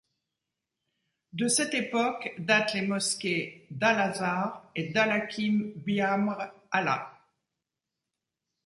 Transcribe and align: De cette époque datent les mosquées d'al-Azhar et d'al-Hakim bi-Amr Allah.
De 1.31 1.47
cette 1.47 1.75
époque 1.75 2.33
datent 2.39 2.73
les 2.73 2.81
mosquées 2.87 3.67
d'al-Azhar 3.69 4.67
et 4.73 4.89
d'al-Hakim 4.91 5.73
bi-Amr 5.75 6.51
Allah. 6.71 7.19